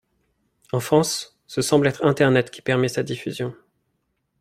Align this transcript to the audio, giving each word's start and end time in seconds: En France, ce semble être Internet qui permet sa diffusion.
En 0.71 0.79
France, 0.79 1.39
ce 1.45 1.61
semble 1.61 1.85
être 1.87 2.03
Internet 2.05 2.49
qui 2.49 2.63
permet 2.63 2.87
sa 2.87 3.03
diffusion. 3.03 3.53